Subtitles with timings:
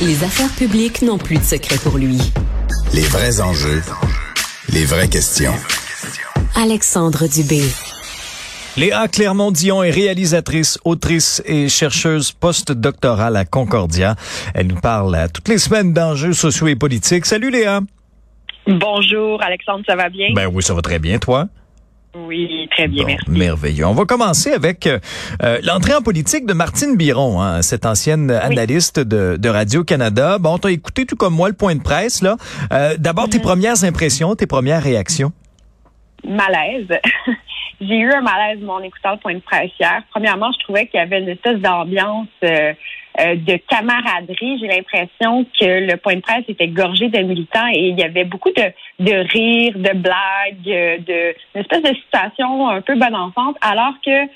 [0.00, 2.18] Les affaires publiques n'ont plus de secret pour lui.
[2.94, 3.82] Les vrais enjeux,
[4.72, 5.54] les vraies questions.
[6.54, 7.62] Alexandre Dubé.
[8.76, 14.14] Léa Clermont-Dion est réalisatrice, autrice et chercheuse post-doctorale à Concordia.
[14.54, 17.26] Elle nous parle à toutes les semaines d'enjeux sociaux et politiques.
[17.26, 17.80] Salut Léa.
[18.68, 20.28] Bonjour Alexandre, ça va bien?
[20.32, 21.48] Ben oui, ça va très bien, toi?
[22.16, 23.30] Oui, très bien, Bon, merci.
[23.30, 23.86] merveilleux.
[23.86, 24.98] On va commencer avec euh,
[25.42, 30.38] euh, l'entrée en politique de Martine Biron, hein, cette ancienne analyste de, de Radio-Canada.
[30.38, 32.36] Bon, t'as écouté tout comme moi le point de presse, là.
[32.72, 33.30] Euh, D'abord, Mhm.
[33.30, 35.32] tes premières impressions, tes premières réactions?
[36.26, 36.88] Malaise.
[37.80, 40.02] J'ai eu un malaise en écoutant le point de presse hier.
[40.10, 42.72] Premièrement, je trouvais qu'il y avait une espèce d'ambiance euh,
[43.20, 44.58] euh, de camaraderie.
[44.58, 48.24] J'ai l'impression que le point de presse était gorgé de militants et il y avait
[48.24, 53.54] beaucoup de, de rires, de blagues, de une espèce de situation un peu bonne enfance,
[53.60, 54.26] alors que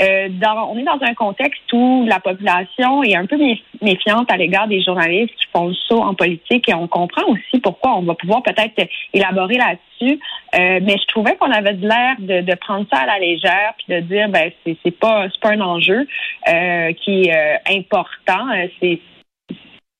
[0.00, 4.30] euh, dans, on est dans un contexte où la population est un peu méf- méfiante
[4.30, 7.96] à l'égard des journalistes qui font le saut en politique et on comprend aussi pourquoi
[7.96, 10.18] on va pouvoir peut-être élaborer là-dessus.
[10.54, 13.74] Euh, mais je trouvais qu'on avait de l'air de, de prendre ça à la légère
[13.78, 16.06] puis de dire ben c'est pas c'est pas un enjeu
[16.48, 18.48] euh, qui est euh, important.
[18.54, 18.96] Euh,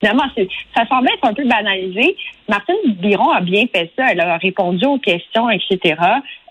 [0.01, 0.25] Finalement,
[0.75, 2.17] ça semblait être un peu banalisé.
[2.49, 4.07] Martine Biron a bien fait ça.
[4.11, 5.95] Elle a répondu aux questions, etc.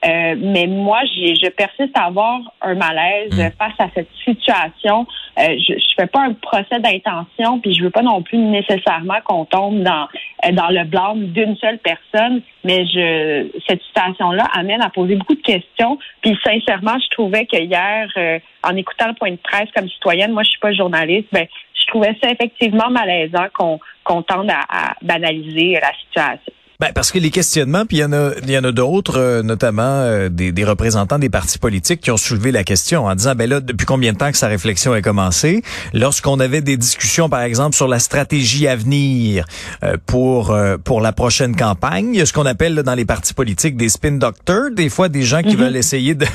[0.06, 3.52] Euh, mais moi, j'ai, je persiste à avoir un malaise Mm.
[3.58, 5.08] face à cette situation.
[5.38, 9.20] Euh, je ne fais pas un procès d'intention, puis je veux pas non plus nécessairement
[9.24, 10.08] qu'on tombe dans
[10.46, 12.42] euh, dans le blâme d'une seule personne.
[12.64, 15.98] Mais je cette situation-là amène à poser beaucoup de questions.
[16.22, 20.32] Puis sincèrement, je trouvais que hier, euh, en écoutant le point de presse comme citoyenne,
[20.32, 21.48] moi je suis pas journaliste, ben
[21.90, 26.54] trouvais ça effectivement malaisant qu'on qu'on tende à, à banaliser la situation.
[26.80, 29.20] Ben, parce que les questionnements, puis il y en a, il y en a d'autres,
[29.20, 33.16] euh, notamment euh, des, des représentants des partis politiques qui ont soulevé la question en
[33.16, 35.62] disant, ben là, depuis combien de temps que sa réflexion a commencé
[35.94, 39.44] Lorsqu'on avait des discussions, par exemple, sur la stratégie à venir
[39.84, 42.96] euh, pour euh, pour la prochaine campagne, il y a ce qu'on appelle là, dans
[42.96, 46.28] les partis politiques des spin doctors, des fois des gens qui veulent essayer de,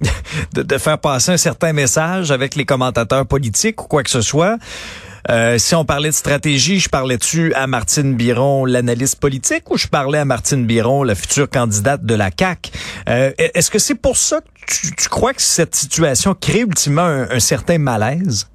[0.54, 4.20] de de faire passer un certain message avec les commentateurs politiques ou quoi que ce
[4.20, 4.58] soit.
[5.30, 9.86] Euh, si on parlait de stratégie, je parlais-tu à Martine Biron, l'analyste politique, ou je
[9.86, 12.72] parlais à Martine Biron, la future candidate de la CAC
[13.08, 17.30] euh, Est-ce que c'est pour ça que tu, crois que cette situation crée ultimement un,
[17.30, 18.46] un certain malaise?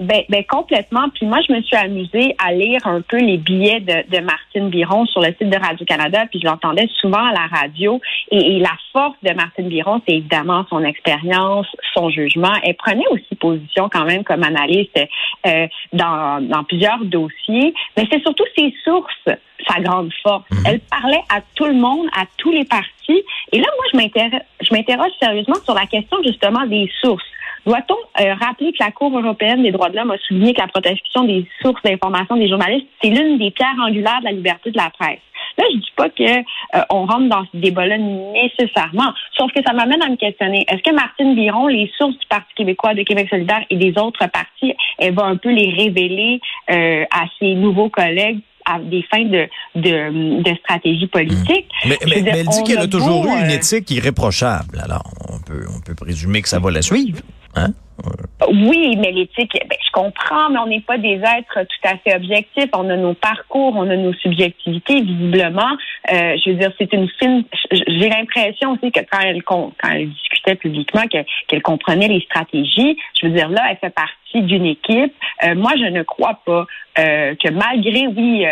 [0.00, 1.08] Ben, ben complètement.
[1.14, 4.68] Puis moi, je me suis amusée à lire un peu les billets de, de Martine
[4.68, 8.00] Biron sur le site de Radio-Canada, puis je l'entendais souvent à la radio.
[8.32, 12.52] Et, et la force de Martine Biron, c'est évidemment son expérience, son jugement.
[12.64, 14.98] Elle prenait aussi position quand même comme analyste
[15.46, 19.28] euh, dans, dans plusieurs dossiers, mais c'est surtout ses sources,
[19.68, 20.44] sa grande force.
[20.66, 23.22] Elle parlait à tout le monde, à tous les partis.
[23.52, 27.24] Et là, moi, je m'interroge sérieusement sur la question justement des sources.
[27.66, 30.68] Doit-on euh, rappeler que la Cour européenne des droits de l'homme a souligné que la
[30.68, 34.76] protection des sources d'information des journalistes, c'est l'une des pierres angulaires de la liberté de
[34.76, 35.20] la presse?
[35.56, 39.72] Là, je dis pas que euh, on rentre dans ce débat-là nécessairement, sauf que ça
[39.72, 40.64] m'amène à me questionner.
[40.68, 44.26] Est-ce que Martine Biron, les sources du Parti québécois, de Québec solidaire et des autres
[44.28, 49.24] partis, elle va un peu les révéler euh, à ses nouveaux collègues à des fins
[49.24, 51.66] de, de, de stratégie politique?
[51.86, 54.80] Mais, Je mais- dire, mais elle dit qu'elle a toujours eu une euh, éthique irréprochable.
[54.82, 57.20] Alors, on peut, on peut présumer que ça va la suivre.
[57.54, 57.74] Hein?
[58.48, 62.14] Oui, mais l'éthique, ben, je comprends, mais on n'est pas des êtres tout à fait
[62.16, 62.68] objectifs.
[62.74, 65.70] On a nos parcours, on a nos subjectivités, visiblement.
[66.12, 67.44] Euh, je veux dire, c'est une fine.
[67.70, 72.98] J'ai l'impression aussi que quand elle, quand elle discutait publiquement, que- qu'elle comprenait les stratégies.
[73.20, 75.14] Je veux dire, là, elle fait partie d'une équipe.
[75.44, 76.66] Euh, moi, je ne crois pas
[76.98, 78.50] euh, que malgré, oui, euh,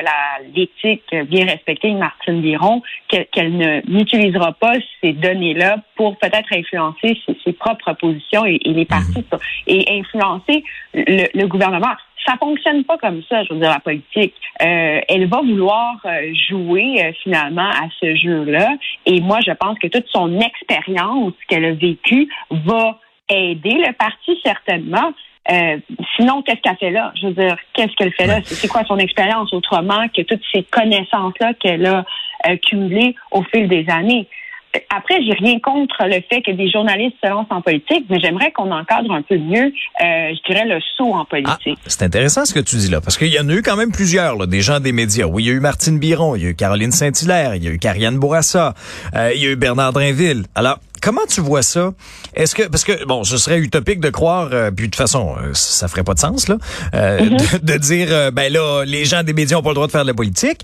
[0.55, 7.21] l'éthique bien respectée de Martine Biron, qu'elle ne n'utilisera pas ces données-là pour peut-être influencer
[7.27, 9.23] ses, ses propres positions et, et les partis
[9.67, 10.65] et influencer
[10.95, 11.95] le, le gouvernement.
[12.27, 14.35] Ça fonctionne pas comme ça, je veux dire, la politique.
[14.63, 18.69] Euh, elle va vouloir euh, jouer euh, finalement à ce jeu-là.
[19.07, 24.39] Et moi, je pense que toute son expérience qu'elle a vécue va aider le parti
[24.45, 25.13] certainement.
[25.51, 25.79] Euh,
[26.15, 27.13] sinon, qu'est-ce qu'elle fait là?
[27.21, 28.39] Je veux dire, qu'est-ce qu'elle fait là?
[28.45, 32.05] C'est quoi son expérience autrement que toutes ces connaissances-là qu'elle a
[32.59, 34.29] cumulées au fil des années?
[34.89, 38.53] Après, j'ai rien contre le fait que des journalistes se lancent en politique, mais j'aimerais
[38.53, 39.71] qu'on encadre un peu mieux, euh,
[40.01, 41.79] je dirais, le saut en politique.
[41.79, 43.77] Ah, c'est intéressant ce que tu dis là, parce qu'il y en a eu quand
[43.77, 45.27] même plusieurs, là, des gens des médias.
[45.27, 47.69] Oui, il y a eu Martine Biron, il y a eu Caroline Saint-Hilaire, il y
[47.69, 48.75] a eu Carianne Bourassa,
[49.15, 50.45] euh, il y a eu Bernard Drinville.
[50.55, 51.91] Alors, Comment tu vois ça?
[52.35, 55.35] Est-ce que parce que bon, ce serait utopique de croire, euh, puis de toute façon,
[55.37, 56.59] euh, ça ferait pas de sens là,
[56.95, 57.65] euh, mm-hmm.
[57.65, 60.07] de, dire ben là, les gens des médias ont pas le droit de faire de
[60.07, 60.61] la politique.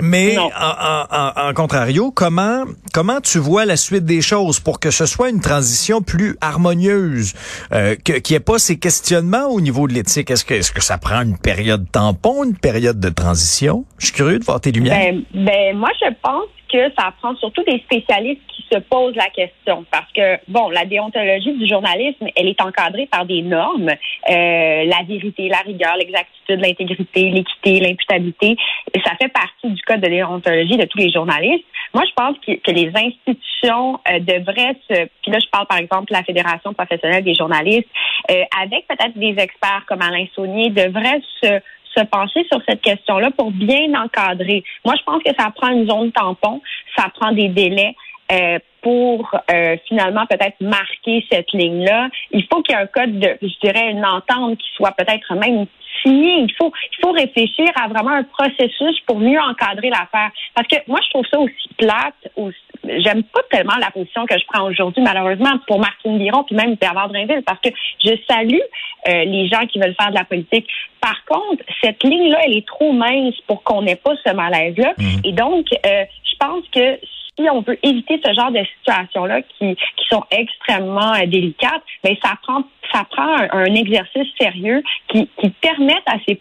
[0.00, 4.90] Mais en, en, en, contrario, comment comment tu vois la suite des choses pour que
[4.90, 7.34] ce soit une transition plus harmonieuse,
[7.70, 10.30] que qu'il n'y ait pas ces questionnements au niveau de l'éthique?
[10.30, 13.84] Est-ce que est-ce que ça prend une période tampon, une période de transition?
[13.98, 14.96] Je suis curieux de voir tes lumières.
[14.96, 16.48] Ben, ben moi je pense
[16.96, 19.84] ça prend surtout des spécialistes qui se posent la question.
[19.90, 23.90] Parce que, bon, la déontologie du journalisme, elle est encadrée par des normes.
[23.90, 28.56] Euh, la vérité, la rigueur, l'exactitude, l'intégrité, l'équité, l'imputabilité.
[29.04, 31.64] Ça fait partie du code de déontologie de tous les journalistes.
[31.94, 35.06] Moi, je pense que, les institutions euh, devraient se...
[35.22, 37.88] Puis là, je parle par exemple de la Fédération professionnelle des journalistes,
[38.30, 41.60] euh, avec peut-être des experts comme Alain Saunier, devraient se
[41.96, 44.64] se pencher sur cette question-là pour bien encadrer.
[44.84, 46.60] Moi, je pense que ça prend une zone tampon,
[46.96, 47.94] ça prend des délais.
[48.30, 52.08] Euh, pour euh, finalement peut-être marquer cette ligne-là.
[52.32, 55.34] Il faut qu'il y ait un code de, je dirais, une entente qui soit peut-être
[55.34, 55.66] même
[56.02, 56.40] signée.
[56.40, 60.30] Il faut, il faut réfléchir à vraiment un processus pour mieux encadrer l'affaire.
[60.54, 62.56] Parce que moi, je trouve ça aussi plate, aussi,
[63.00, 66.74] j'aime pas tellement la position que je prends aujourd'hui, malheureusement, pour Martine Biron, puis même
[66.74, 67.70] Bernard Drinville, parce que
[68.04, 68.60] je salue
[69.08, 70.66] euh, les gens qui veulent faire de la politique.
[71.00, 74.94] Par contre, cette ligne-là, elle est trop mince pour qu'on n'ait pas ce malaise-là.
[74.98, 75.04] Mmh.
[75.24, 76.98] Et donc, euh, je pense que
[77.42, 82.18] si on veut éviter ce genre de situations-là qui, qui sont extrêmement euh, délicates, mais
[82.22, 86.38] ça prend ça prend un, exercice sérieux qui, qui permette à ces,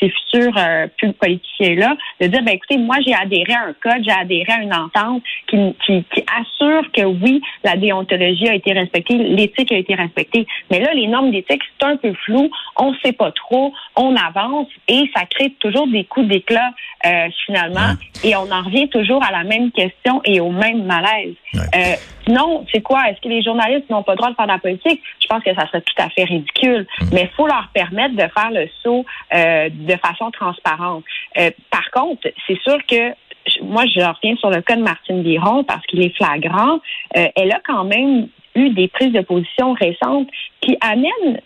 [0.00, 0.86] ces futurs euh,
[1.20, 4.74] politiciens-là de dire, ben écoutez, moi j'ai adhéré à un code, j'ai adhéré à une
[4.74, 9.94] entente qui, qui, qui, assure que oui, la déontologie a été respectée, l'éthique a été
[9.94, 10.46] respectée.
[10.70, 14.16] Mais là, les normes d'éthique, c'est un peu flou, on ne sait pas trop, on
[14.16, 16.70] avance et ça crée toujours des coups d'éclat
[17.06, 17.94] euh, finalement,
[18.24, 21.34] et on en revient toujours à la même question et au même malaise.
[21.54, 21.94] Euh,
[22.28, 23.08] non, c'est quoi?
[23.08, 25.00] Est-ce que les journalistes n'ont pas le droit de faire de la politique?
[25.20, 26.86] Je pense que ça serait tout à fait ridicule.
[27.00, 27.04] Mm.
[27.12, 29.04] Mais il faut leur permettre de faire le saut
[29.34, 31.04] euh, de façon transparente.
[31.38, 33.14] Euh, par contre, c'est sûr que
[33.62, 36.78] moi, je reviens sur le cas de Martine Biron parce qu'il est flagrant.
[37.12, 40.28] Elle a quand même eu des prises de position récentes
[40.60, 41.40] qui amènent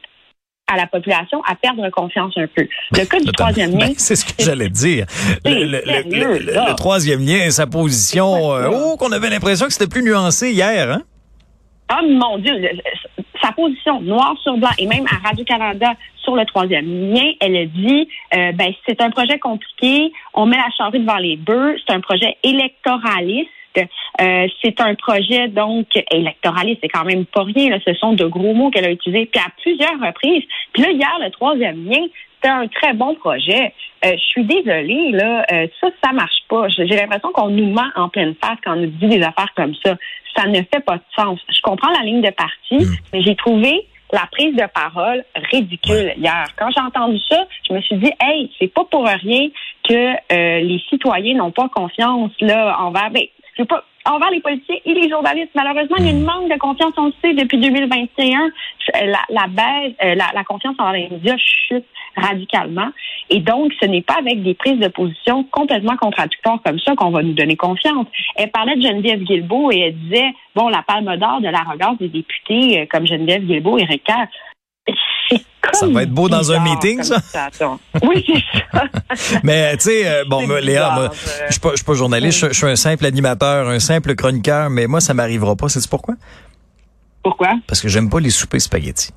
[0.67, 2.67] à la population à perdre confiance un peu.
[2.93, 3.87] Le cas du troisième lien.
[3.87, 5.07] Ben, c'est ce que j'allais dire.
[5.45, 10.91] Le, troisième lien, sa position, euh, oh, qu'on avait l'impression que c'était plus nuancé hier,
[10.91, 11.03] hein?
[11.89, 12.53] Ah, mon Dieu,
[13.41, 17.65] sa position noir sur blanc et même à Radio-Canada sur le troisième lien, elle a
[17.67, 21.95] dit, euh, ben, c'est un projet compliqué, on met la charrue devant les bœufs, c'est
[21.95, 27.71] un projet électoraliste, euh, c'est un projet donc électoraliste, c'est quand même pas rien.
[27.71, 27.79] Là.
[27.85, 30.45] Ce sont de gros mots qu'elle a utilisés, puis à plusieurs reprises.
[30.73, 32.03] Puis là, hier, le troisième lien,
[32.37, 33.73] c'était un très bon projet.
[34.05, 36.69] Euh, je suis désolée, là, euh, ça, ça marche pas.
[36.69, 39.75] J'ai l'impression qu'on nous ment en pleine face quand on nous dit des affaires comme
[39.85, 39.97] ça.
[40.37, 41.41] Ça ne fait pas de sens.
[41.49, 42.97] Je comprends la ligne de parti, mm.
[43.13, 46.47] mais j'ai trouvé la prise de parole ridicule hier.
[46.57, 49.49] Quand j'ai entendu ça, je me suis dit, hey, c'est pas pour rien
[49.83, 53.11] que les citoyens n'ont pas confiance là envers.
[53.11, 53.25] Ben,
[53.59, 55.51] je pas envers les politiciens et les journalistes.
[55.55, 56.27] Malheureusement, il y a une hmm.
[56.27, 58.51] manque de confiance, on le sait, depuis 2021.
[59.07, 61.85] La, la baisse, euh, la, la, confiance envers les médias chute
[62.17, 62.89] radicalement.
[63.31, 67.11] Et donc, ce n'est pas avec des prises de position complètement contradictoires comme ça qu'on
[67.11, 68.07] va nous donner confiance.
[68.37, 72.09] Elle parlait de Geneviève Guilbeault et elle disait, bon, la palme d'or de l'arrogance des
[72.09, 74.29] députés euh, comme Geneviève Guilbeault et Ricard,
[75.73, 77.21] ça va être beau dans un meeting, ça?
[78.03, 78.43] Oui, c'est
[78.73, 78.85] ça.
[79.43, 81.11] Mais, tu sais, euh, bon, Léa, moi,
[81.47, 85.01] je suis pas, pas journaliste, je, suis un simple animateur, un simple chroniqueur, mais moi,
[85.01, 85.69] ça m'arrivera pas.
[85.69, 86.15] C'est pourquoi?
[87.23, 87.55] Pourquoi?
[87.67, 89.11] Parce que j'aime pas les soupers spaghettis.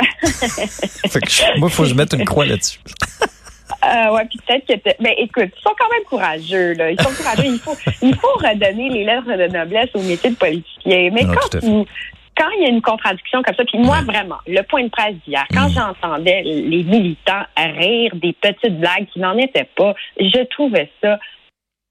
[0.22, 2.80] fait que moi, il faut que je mette une croix là-dessus.
[3.84, 4.90] Euh, ouais, puis peut-être que.
[5.00, 6.90] Mais écoute, ils sont quand même courageux, là.
[6.90, 7.46] Ils sont courageux.
[7.46, 11.10] il faut, il faut redonner les lettres de noblesse au métier de politicien.
[11.12, 11.84] Mais quand vous,
[12.36, 15.14] quand il y a une contradiction comme ça, puis moi vraiment, le point de presse
[15.26, 15.72] d'hier, quand mm.
[15.72, 21.18] j'entendais les militants rire des petites blagues qui n'en étaient pas, je trouvais ça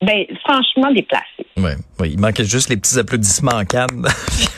[0.02, 1.46] ben, franchement déplacé.
[1.58, 1.72] Oui,
[2.06, 4.08] il manquait juste les petits applaudissements en canne.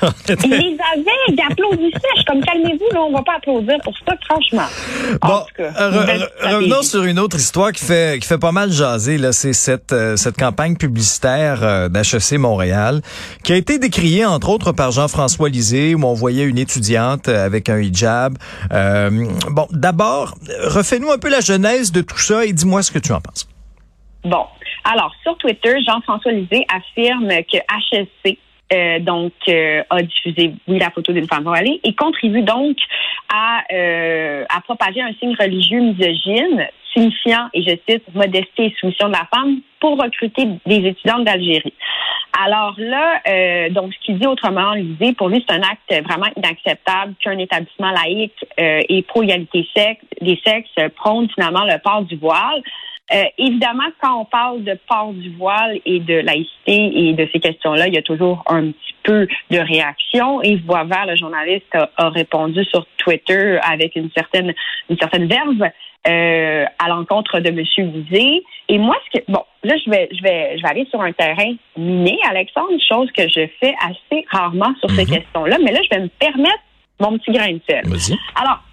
[0.30, 2.00] ils les avaient, ils applaudissaient.
[2.16, 4.68] Je suis comme, calmez-vous, là, on va pas applaudir pour ça, franchement.
[5.22, 9.34] Bon, revenons sur une autre histoire qui fait, qui fait pas mal jaser, là.
[9.34, 13.02] C'est cette, euh, cette campagne publicitaire euh, d'HEC Montréal
[13.44, 17.68] qui a été décriée, entre autres, par Jean-François Lisée, où on voyait une étudiante avec
[17.68, 18.38] un hijab.
[18.72, 23.00] Euh, bon, d'abord, refais-nous un peu la genèse de tout ça et dis-moi ce que
[23.00, 23.48] tu en penses.
[24.24, 24.46] Bon,
[24.84, 28.38] alors sur Twitter, Jean-François Lisée affirme que HSC
[28.74, 32.78] euh, donc a diffusé oui la photo d'une femme voilée et contribue donc
[33.32, 39.14] à à propager un signe religieux misogyne signifiant, et je cite, modestie et soumission de
[39.14, 41.74] la femme pour recruter des étudiantes d'Algérie.
[42.46, 46.30] Alors là, euh, donc ce qu'il dit autrement, l'idée pour lui, c'est un acte vraiment
[46.36, 49.68] inacceptable qu'un établissement laïque euh, et pro-égalité
[50.22, 52.62] des sexes prône finalement le port du voile.
[53.12, 57.40] Euh, évidemment, quand on parle de port du voile et de laïcité et de ces
[57.40, 60.42] questions-là, il y a toujours un petit peu de réaction.
[60.42, 64.54] Et Voix vert, le journaliste, a, répondu sur Twitter avec une certaine
[64.90, 65.70] une certaine verve
[66.08, 67.92] euh, à l'encontre de M.
[67.92, 68.44] Vizé.
[68.70, 71.12] Et moi, ce que bon, là, je vais je vais je vais aller sur un
[71.12, 75.18] terrain miné, Alexandre, chose que je fais assez rarement sur ces mhm.
[75.18, 75.58] questions-là.
[75.62, 76.64] Mais là, je vais me permettre
[77.02, 77.84] mon petit grain de sel.
[78.42, 78.64] Alors,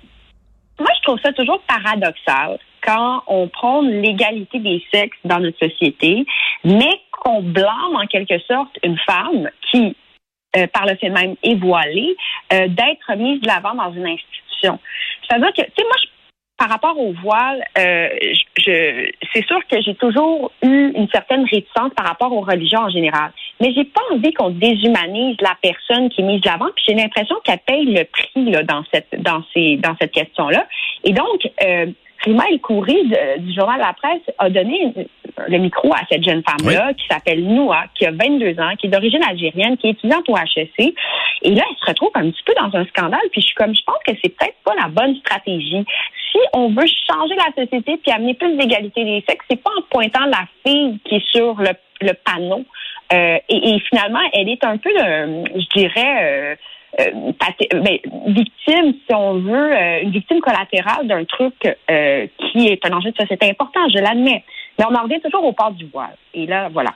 [0.79, 6.25] moi, je trouve ça toujours paradoxal quand on prône l'égalité des sexes dans notre société,
[6.65, 9.97] mais qu'on blâme en quelque sorte une femme qui,
[10.57, 12.17] euh, par le fait même, est voilée,
[12.53, 14.79] euh, d'être mise de l'avant dans une institution.
[15.23, 15.97] C'est-à-dire que, tu sais, moi,
[16.61, 18.09] par rapport au voile, euh,
[18.59, 22.91] je, c'est sûr que j'ai toujours eu une certaine réticence par rapport aux religions en
[22.91, 23.33] général.
[23.61, 26.69] Mais j'ai pas envie qu'on déshumanise la personne qui est mise de l'avant.
[26.77, 30.67] Puis j'ai l'impression qu'elle paye le prix là, dans cette dans ces dans cette question-là.
[31.05, 31.87] Et donc, euh,
[32.25, 34.93] Rima El Khoury du journal La Presse a donné
[35.49, 38.91] le micro à cette jeune femme-là qui s'appelle Noah, qui a 22 ans, qui est
[38.91, 40.95] d'origine algérienne, qui est étudiante au HEC.
[41.43, 43.21] Et là, elle se retrouve un petit peu dans un scandale.
[43.33, 45.85] Puis je suis comme, je pense que c'est peut-être pas la bonne stratégie.
[46.31, 49.83] Si on veut changer la société puis amener plus d'égalité des sexes, c'est pas en
[49.91, 51.71] pointant la fille qui est sur le,
[52.03, 52.65] le panneau.
[53.13, 56.55] Euh, et, et, finalement, elle est un peu, euh, je dirais, euh,
[56.99, 62.93] ben, victime, si on veut, euh, une victime collatérale d'un truc euh, qui est un
[62.93, 64.45] enjeu de société important, je l'admets.
[64.79, 66.17] Mais on en revient toujours au port du voile.
[66.35, 66.95] Et là, voilà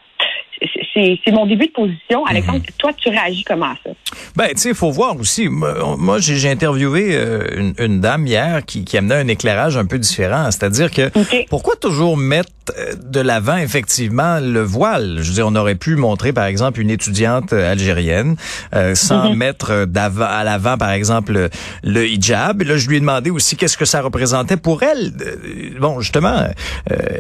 [0.94, 2.25] c'est mon début de position.
[2.26, 2.75] Alexandre, mhm.
[2.78, 3.90] toi, tu réagis comment à ça?
[4.37, 5.49] Ben, tu sais, il faut voir aussi.
[5.49, 10.50] Moi, j'ai interviewé euh, une, dame hier qui, qui amenait un éclairage un peu différent.
[10.50, 11.11] C'est-à-dire que
[11.49, 15.18] pourquoi toujours mettre euh, de l'avant effectivement le voile?
[15.20, 18.37] Je veux dire, on aurait pu montrer, par exemple, une étudiante euh, algérienne
[18.94, 19.37] sans mhm.
[19.37, 21.49] mettre d'avant à l'avant, par exemple,
[21.82, 22.62] le hijab.
[22.62, 25.12] Et là, je lui ai demandé aussi qu'est-ce que ça représentait pour elle.
[25.80, 26.49] Bon, justement,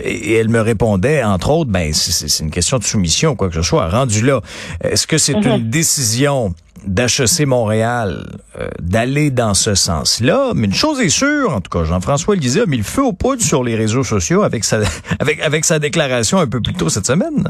[0.04, 3.54] et, elle me répondait, entre autres, ben, c'est une question de soumission ou quoi que
[3.54, 3.88] ce soit.
[3.88, 4.40] Rendu là,
[4.82, 5.46] est-ce que c'est mhm.
[5.46, 6.54] une décision
[6.86, 8.26] d'HEC Montréal
[8.58, 10.52] euh, d'aller dans ce sens-là?
[10.54, 13.12] Mais une chose est sûre, en tout cas, Jean-François Lisée a mis le feu au
[13.12, 14.80] poudre sur les réseaux sociaux avec sa,
[15.18, 17.48] avec, avec sa déclaration un peu plus tôt cette semaine.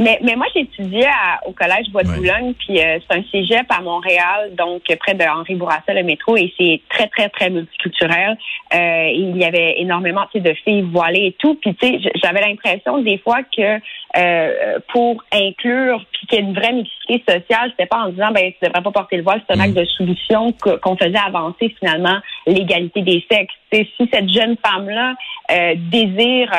[0.00, 1.06] Mais, mais moi, j'ai étudié
[1.44, 5.24] au collège Bois de Boulogne, puis euh, c'est un cégep à Montréal, donc près de
[5.24, 8.38] Henri Bourassa, le métro, et c'est très, très, très multiculturel.
[8.72, 11.54] Euh, il y avait énormément de filles voilées et tout.
[11.56, 13.78] Puis, tu sais, j'avais l'impression des fois que
[14.16, 18.30] euh, pour inclure, puis qu'il y ait une vraie mixité sociale, c'était pas en disant,
[18.32, 19.80] ben, tu devrais pas porter le voile, c'est un acte mm.
[19.80, 23.52] de soumission qu'on faisait avancer finalement l'égalité des sexes.
[23.70, 25.14] si cette jeune femme-là
[25.50, 26.50] euh, désire,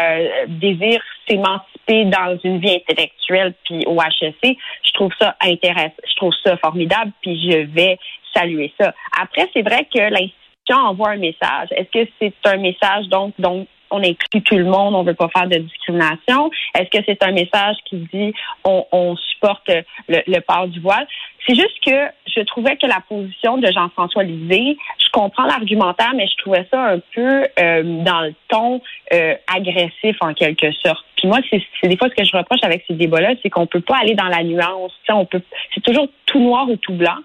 [0.47, 6.33] désire s'émanciper dans une vie intellectuelle puis au HEC, je trouve ça intéressant, je trouve
[6.43, 7.97] ça formidable puis je vais
[8.35, 8.93] saluer ça.
[9.19, 11.69] Après, c'est vrai que l'institution envoie un message.
[11.71, 15.29] Est-ce que c'est un message donc donc on inclut tout le monde, on veut pas
[15.29, 16.49] faire de discrimination?
[16.77, 18.33] Est-ce que c'est un message qui dit
[18.63, 19.69] on, supporte
[20.07, 21.07] le, port du voile?
[21.47, 26.27] C'est juste que je trouvais que la position de Jean-François Lisée, je comprends l'argumentaire, mais
[26.27, 28.81] je trouvais ça un peu euh, dans le ton
[29.13, 31.03] euh, agressif en quelque sorte.
[31.15, 33.81] Puis moi, c'est des fois ce que je reproche avec ces débats-là, c'est qu'on peut
[33.81, 34.93] pas aller dans la nuance.
[35.09, 35.41] On peut,
[35.73, 37.17] c'est toujours tout noir ou tout blanc.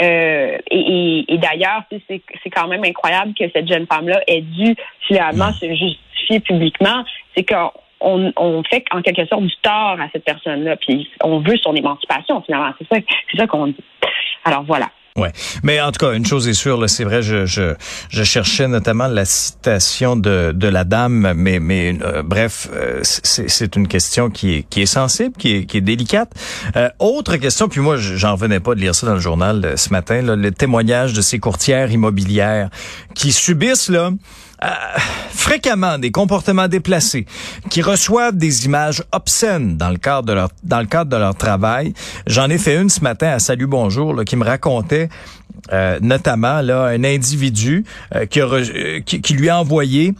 [0.00, 4.74] Euh, et, d'ailleurs, c'est quand même incroyable que cette jeune femme-là ait dû
[5.06, 7.04] finalement se justifier publiquement.
[7.36, 7.70] C'est qu'on
[8.36, 12.40] on, fait en quelque sorte du tort à cette personne-là, puis on veut son émancipation
[12.42, 12.72] finalement.
[12.78, 13.84] C'est ça, c'est ça qu'on dit.
[14.44, 14.90] Alors voilà.
[15.20, 17.74] Ouais, mais en tout cas, une chose est sûre, c'est vrai, je, je,
[18.08, 23.76] je cherchais notamment la citation de, de la dame, mais mais euh, bref, euh, c'est
[23.76, 26.32] une question qui est qui est sensible, qui est qui est délicate.
[26.76, 29.90] Euh, autre question, puis moi, j'en revenais pas de lire ça dans le journal ce
[29.90, 32.70] matin, là, le témoignage de ces courtières immobilières
[33.14, 34.10] qui subissent là
[34.62, 34.68] euh,
[35.30, 37.26] fréquemment des comportements déplacés,
[37.70, 41.34] qui reçoivent des images obscènes dans le cadre de leur dans le cadre de leur
[41.34, 41.94] travail.
[42.26, 45.08] J'en ai fait une ce matin à Salut Bonjour qui me racontait
[45.72, 50.14] euh, notamment là un individu euh, qui, a qui, lui a envoyé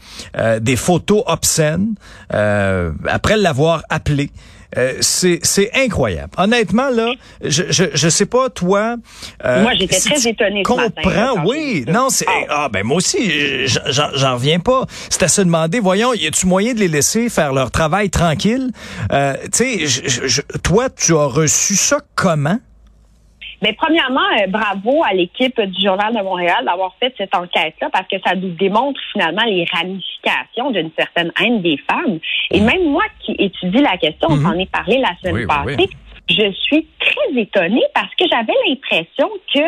[0.61, 1.95] des photos obscènes
[2.31, 4.31] après l'avoir appelé.
[4.77, 6.33] Euh, c'est incroyable.
[6.37, 7.13] Honnêtement là,
[7.43, 8.97] je je, je sais pas toi.
[9.45, 10.63] Euh, moi j'étais très étonnée.
[10.63, 11.85] Comprends, oui.
[11.89, 12.45] Non, c'est ah.
[12.49, 12.69] ah.
[12.73, 14.87] ben moi aussi j'en reviens pas.
[15.09, 18.71] C'est à se demander, voyons, y a-tu moyen de les laisser faire leur travail tranquille?
[19.13, 22.59] Euh, Tu sais, toi tu as reçu ça comment?
[23.63, 28.09] Mais premièrement, euh, bravo à l'équipe du Journal de Montréal d'avoir fait cette enquête-là parce
[28.09, 32.19] que ça nous démontre finalement les ramifications d'une certaine haine des femmes.
[32.51, 35.89] Et même moi qui étudie la question, on en est parlé la semaine passée,
[36.29, 39.61] je suis très étonnée parce que j'avais l'impression que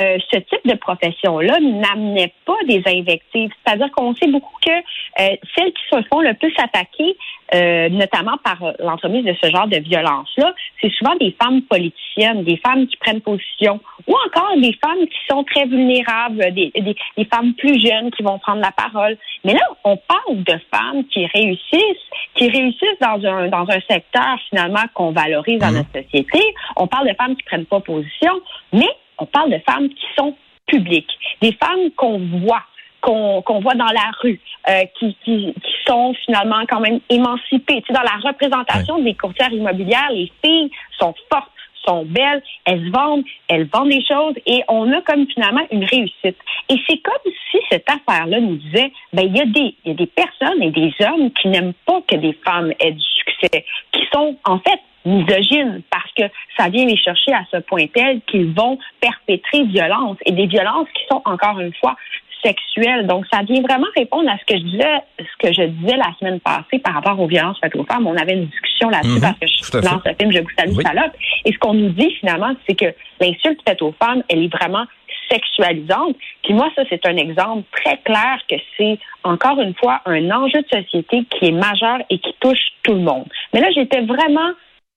[0.00, 3.50] euh, ce type de profession-là n'amenait pas des invectives.
[3.64, 7.16] C'est-à-dire qu'on sait beaucoup que euh, celles qui se font le plus attaquer,
[7.54, 12.58] euh, notamment par l'entremise de ce genre de violence-là, c'est souvent des femmes politiciennes, des
[12.58, 17.54] femmes qui prennent position, ou encore des femmes qui sont très vulnérables, des, des, femmes
[17.54, 19.16] plus jeunes qui vont prendre la parole.
[19.44, 24.38] Mais là, on parle de femmes qui réussissent, qui réussissent dans un dans un secteur
[24.48, 25.76] finalement qu'on valorise dans mmh.
[25.76, 26.40] notre société.
[26.76, 28.32] On parle de femmes qui prennent pas position,
[28.72, 30.34] mais on parle de femmes qui sont
[30.66, 31.10] publiques,
[31.40, 32.62] des femmes qu'on voit,
[33.00, 35.54] qu'on voit dans la rue, euh, qui, qui,
[35.86, 37.80] sont finalement quand même émancipées.
[37.80, 41.50] Tu sais, dans la représentation des courtières immobilières, les filles sont fortes,
[41.86, 46.36] sont belles, elles vendent, elles vendent des choses et on a comme finalement une réussite.
[46.68, 49.90] Et c'est comme si cette affaire-là nous disait, ben il y a des il y
[49.90, 53.64] a des personnes et des hommes qui n'aiment pas que des femmes aient du succès,
[53.92, 56.24] qui sont en fait misogynes parce que
[56.56, 60.88] ça vient les chercher à ce point tel qu'ils vont perpétrer violence et des violences
[60.94, 61.96] qui sont encore une fois
[62.44, 63.06] sexuelles.
[63.06, 66.12] Donc, ça vient vraiment répondre à ce que je disais, ce que je disais la
[66.18, 68.06] semaine passée par rapport aux violences faites aux femmes.
[68.06, 69.20] On avait une discussion là-dessus mhm.
[69.20, 71.12] parce que je lance le film Je vous salue, salope.
[71.44, 74.84] Et ce qu'on nous dit finalement, c'est que l'insulte faite aux femmes, elle est vraiment
[75.30, 76.16] sexualisante.
[76.42, 80.62] Puis moi, ça, c'est un exemple très clair que c'est, encore une fois, un enjeu
[80.62, 83.26] de société qui est majeur et qui touche tout le monde.
[83.52, 84.50] Mais là, j'étais vraiment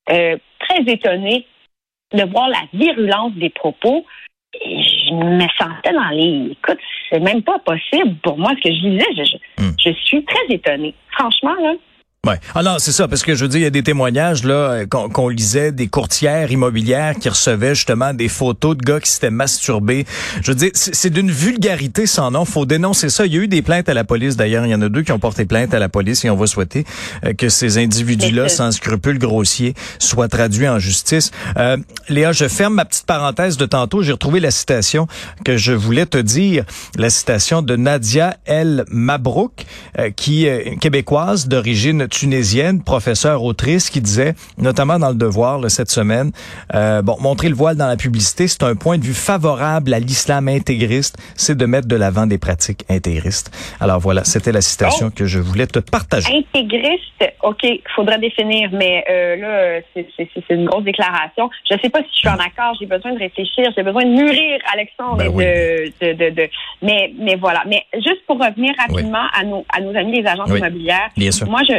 [0.10, 1.46] euh, très étonnée
[2.14, 4.06] de voir la virulence des propos.
[4.54, 6.52] je me sentais dans les.
[6.52, 6.80] Écoute,
[7.10, 9.26] c'est même pas possible pour moi ce que je disais.
[9.58, 9.76] Je, hmm.
[9.86, 10.94] je suis très étonnée.
[11.12, 11.74] Franchement, là,
[12.28, 12.40] Ouais.
[12.54, 14.54] Ah non, c'est ça, parce que je veux dire, il y a des témoignages là
[14.54, 19.32] euh, qu'on lisait des courtières immobilières qui recevaient justement des photos de gars qui s'étaient
[19.32, 20.06] masturbés.
[20.44, 22.46] Je veux dire, c'est d'une vulgarité sans nom.
[22.46, 23.26] Faut dénoncer ça.
[23.26, 24.68] Il y a eu des plaintes à la police d'ailleurs.
[24.68, 26.46] Il y en a deux qui ont porté plainte à la police et on va
[26.46, 26.86] souhaiter
[27.26, 31.32] euh, que ces individus-là, sans scrupules grossiers, soient traduits en justice.
[31.58, 34.04] Euh, Léa, je ferme ma petite parenthèse de tantôt.
[34.04, 35.08] J'ai retrouvé la citation
[35.44, 36.66] que je voulais te dire,
[36.98, 39.66] la citation de Nadia El Mabrouk,
[39.98, 45.90] euh, qui est québécoise d'origine tunisienne, professeure autrice, qui disait, notamment dans le Devoir cette
[45.90, 46.32] semaine,
[46.76, 50.00] euh, bon, montrer le voile dans la publicité, c'est un point de vue favorable à
[50.00, 53.52] l'islam intégriste, c'est de mettre de l'avant des pratiques intégristes.
[53.80, 55.16] Alors voilà, c'était la citation oh.
[55.16, 56.28] que je voulais te partager.
[56.36, 61.50] Intégriste, ok, faudra définir, mais euh, là, c'est une grosse déclaration.
[61.70, 64.04] Je ne sais pas si je suis en accord, j'ai besoin de réfléchir, j'ai besoin
[64.04, 66.50] de mûrir, Alexandre, ben de, de, de,
[66.82, 67.64] mais, mais voilà.
[67.68, 71.10] Mais juste pour revenir rapidement à nos à nos amis des agences immobilières,
[71.48, 71.76] moi je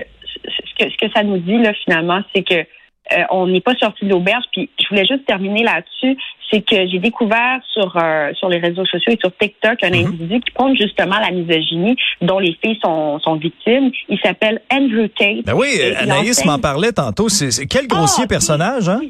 [0.78, 2.66] ce que ça nous dit là finalement, c'est que
[3.12, 4.44] euh, on n'est pas sorti de l'auberge.
[4.52, 6.16] Puis je voulais juste terminer là-dessus,
[6.50, 10.06] c'est que j'ai découvert sur euh, sur les réseaux sociaux et sur TikTok un mhm.
[10.06, 13.90] individu qui prône justement la misogynie dont les filles sont, sont victimes.
[14.08, 15.44] Il s'appelle Andrew Tate.
[15.44, 17.28] Ben oui, Anaïs m'en parlait tantôt.
[17.28, 19.00] C'est quel grossier ah, personnage, hein?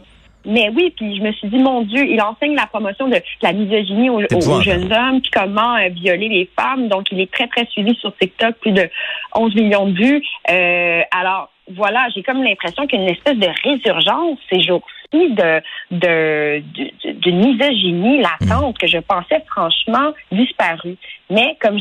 [0.45, 3.53] Mais oui, puis je me suis dit, mon Dieu, il enseigne la promotion de la
[3.53, 4.21] misogynie aux,
[4.61, 6.89] jeunes hommes, puis comment euh, violer les femmes.
[6.89, 8.89] Donc, il est très, très suivi sur TikTok, plus de
[9.35, 10.23] 11 millions de vues.
[10.51, 15.31] Euh, alors, voilà, j'ai comme l'impression qu'il y a une espèce de résurgence ces jours-ci
[15.31, 20.97] de, de, de, de, misogynie latente que je pensais franchement disparue.
[21.31, 21.81] Mais comme je